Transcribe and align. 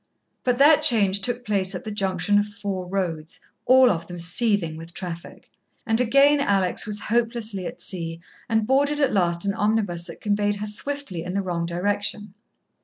But 0.43 0.57
that 0.57 0.81
change 0.81 1.21
took 1.21 1.45
place 1.45 1.75
at 1.75 1.83
the 1.85 1.91
junction 1.91 2.39
of 2.39 2.47
four 2.47 2.87
roads, 2.87 3.39
all 3.67 3.91
of 3.91 4.07
them 4.07 4.17
seething 4.17 4.75
with 4.75 4.95
traffic. 4.95 5.51
And 5.85 6.01
again 6.01 6.39
Alex 6.41 6.87
was 6.87 7.01
hopelessly 7.01 7.67
at 7.67 7.79
sea, 7.79 8.19
and 8.49 8.65
boarded 8.65 8.99
at 8.99 9.13
last 9.13 9.45
an 9.45 9.53
omnibus 9.53 10.05
that 10.05 10.19
conveyed 10.19 10.55
her 10.55 10.65
swiftly 10.65 11.21
in 11.23 11.35
the 11.35 11.43
wrong 11.43 11.67
direction. 11.67 12.33